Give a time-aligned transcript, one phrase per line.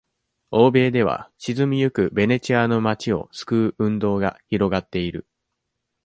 [0.49, 5.27] 欧米では、沈みゆくベネチアの町を救う運動が広がっている。